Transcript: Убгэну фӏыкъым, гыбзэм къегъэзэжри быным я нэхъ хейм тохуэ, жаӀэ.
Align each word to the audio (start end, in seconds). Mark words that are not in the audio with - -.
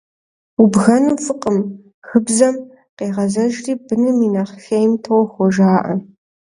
Убгэну 0.61 1.17
фӏыкъым, 1.23 1.57
гыбзэм 2.07 2.55
къегъэзэжри 2.97 3.73
быным 3.85 4.17
я 4.27 4.29
нэхъ 4.33 4.55
хейм 4.63 4.91
тохуэ, 5.03 5.45
жаӀэ. 5.55 5.93